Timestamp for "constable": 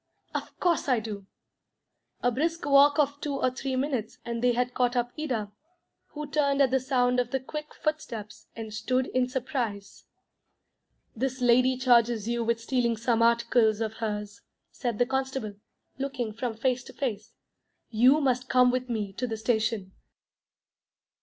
15.05-15.53